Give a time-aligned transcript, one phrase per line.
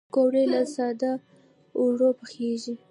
[0.09, 1.11] پکورې له ساده
[1.81, 2.73] آردو پخېږي